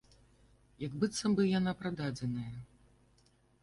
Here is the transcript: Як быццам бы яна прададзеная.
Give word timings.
Як 0.85 0.91
быццам 1.03 1.31
бы 1.41 1.47
яна 1.59 1.71
прададзеная. 1.85 2.51